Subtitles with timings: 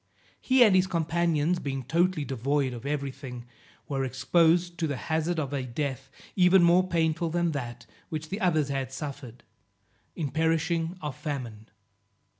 [0.41, 3.45] He and his companions being totally devoid of every thing,
[3.87, 8.39] were exposed to the hazard of a death even more painful than that which the
[8.41, 9.43] others had suffered,
[10.15, 11.69] in perishing of famine.